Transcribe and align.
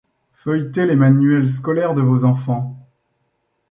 Feuilletez 0.33 0.87
les 0.87 0.95
manuels 0.95 1.45
scolaires 1.47 1.93
de 1.93 2.01
vos 2.01 2.25
enfants. 2.25 2.75